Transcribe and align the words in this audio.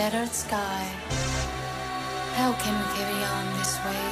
Shattered 0.00 0.32
sky. 0.32 0.84
How 2.38 2.54
can 2.54 2.74
we 2.80 2.86
carry 2.96 3.22
on 3.36 3.44
this 3.58 3.76
way 3.84 4.08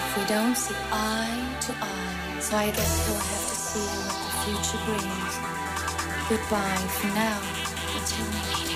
if 0.00 0.16
we 0.16 0.24
don't 0.34 0.56
see 0.56 0.74
eye 0.90 1.58
to 1.60 1.72
eye? 1.72 2.40
So 2.40 2.56
I 2.56 2.70
guess 2.70 2.92
we'll 3.06 3.20
have 3.20 3.46
to 3.52 3.56
see 3.68 3.86
what 4.06 4.16
the 4.24 4.32
future 4.44 4.80
brings. 4.86 5.34
Goodbye 6.30 6.88
for 6.96 7.08
now 7.08 7.38
until 7.96 8.24
we 8.32 8.40
meet 8.64 8.75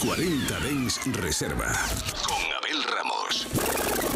40 0.00 0.60
Dens 0.60 1.00
Reserva. 1.06 1.72
Con 2.26 2.36
Abel 2.58 2.82
Ramos. 2.82 4.15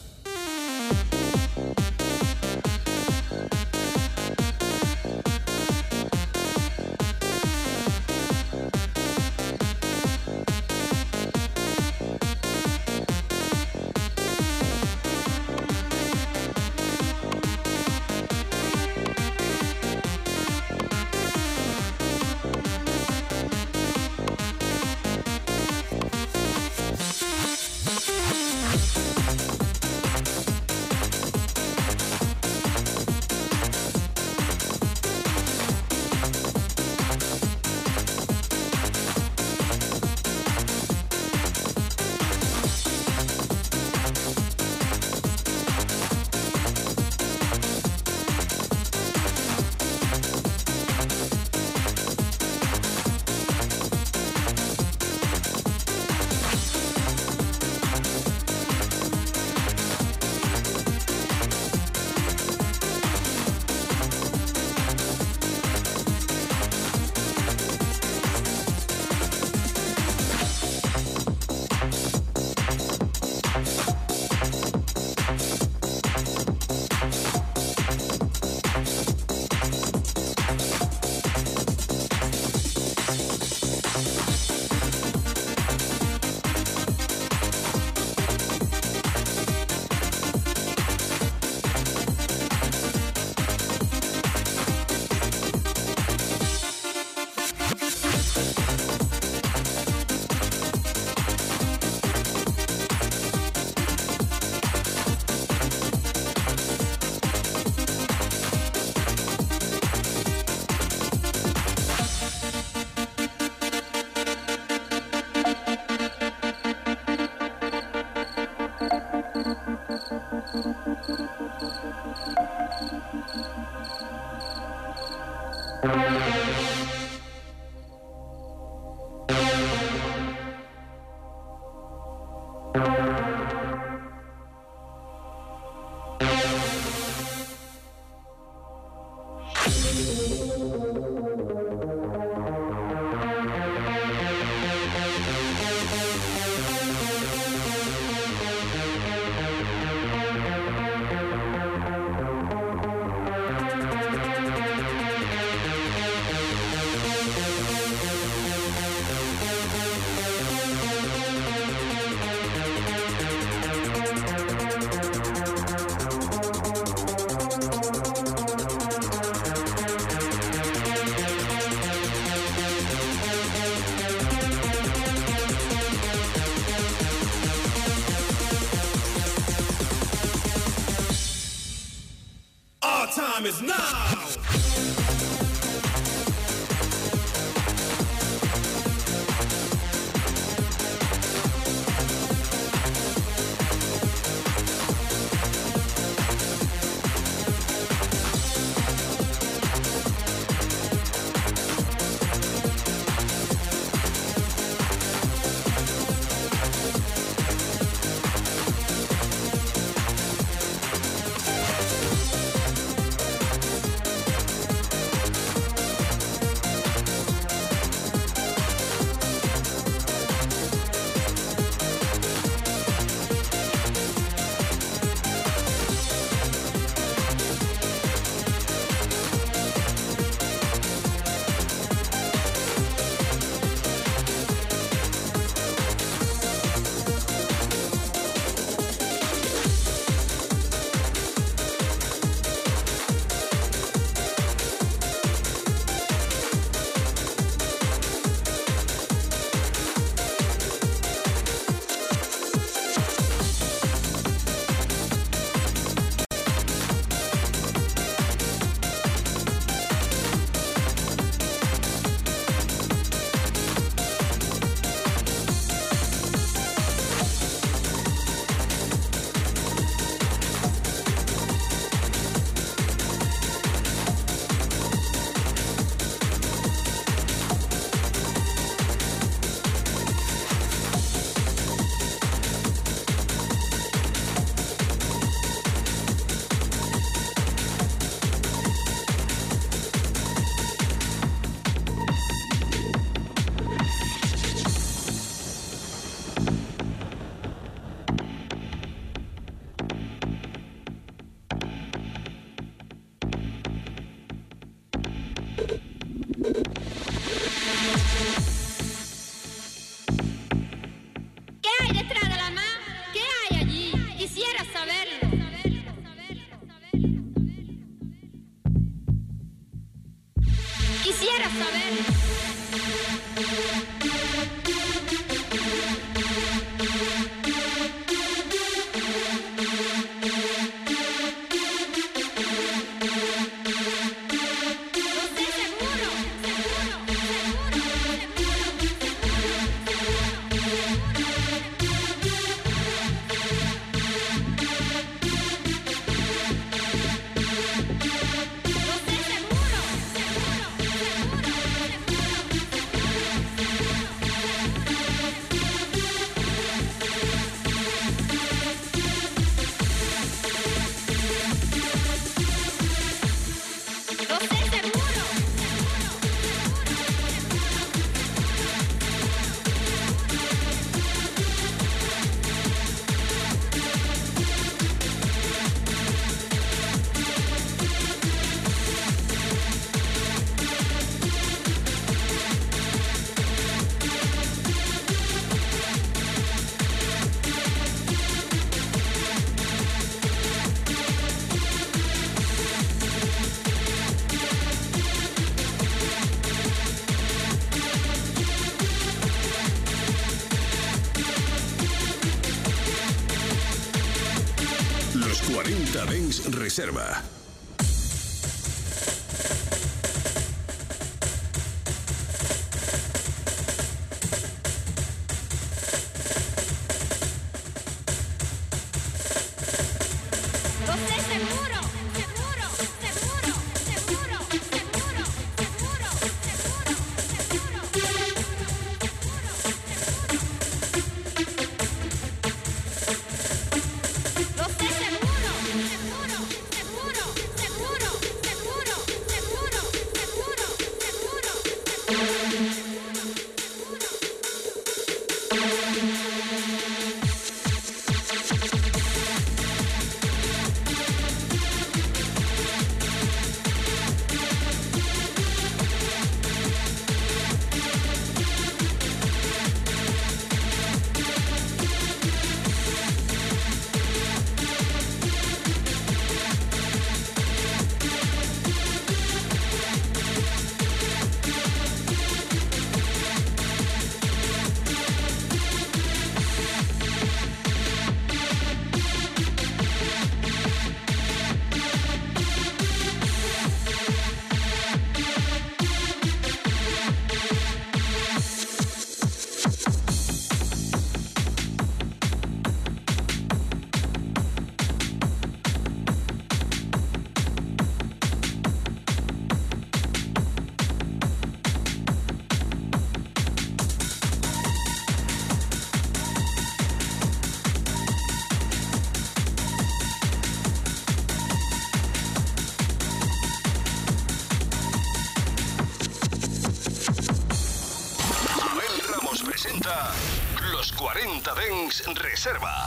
Reserva. 522.15 522.80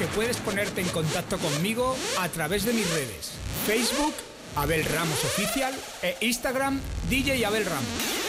Que 0.00 0.06
puedes 0.06 0.38
ponerte 0.38 0.80
en 0.80 0.88
contacto 0.88 1.36
conmigo 1.36 1.94
a 2.18 2.26
través 2.30 2.64
de 2.64 2.72
mis 2.72 2.88
redes. 2.88 3.32
Facebook, 3.66 4.14
Abel 4.56 4.82
Ramos 4.86 5.22
Oficial 5.24 5.74
e 6.00 6.16
Instagram, 6.22 6.80
DJ 7.10 7.44
Abel 7.44 7.66
Ramos. 7.66 8.19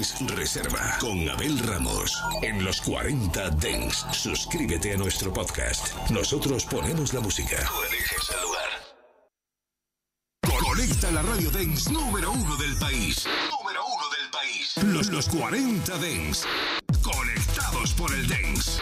Dens 0.00 0.18
Reserva 0.34 0.96
con 0.98 1.28
Abel 1.28 1.58
Ramos. 1.58 2.22
En 2.40 2.64
los 2.64 2.80
40 2.80 3.50
Dens, 3.50 4.06
suscríbete 4.12 4.94
a 4.94 4.96
nuestro 4.96 5.30
podcast. 5.30 5.94
Nosotros 6.08 6.64
ponemos 6.64 7.12
la 7.12 7.20
música. 7.20 7.58
Tú 7.66 7.82
eliges 7.82 8.30
el 8.34 8.40
lugar. 8.40 8.70
Conecta 10.58 11.10
la 11.10 11.20
radio 11.20 11.50
Dens 11.50 11.90
número 11.90 12.32
uno 12.32 12.56
del 12.56 12.76
país. 12.76 13.26
Número 13.50 13.84
uno 13.84 14.04
del 14.18 14.30
país. 14.30 14.74
Los, 14.84 15.08
los 15.08 15.28
40 15.28 15.98
Dens. 15.98 16.46
Conectados 17.02 17.92
por 17.92 18.10
el 18.14 18.26
Dens. 18.26 18.80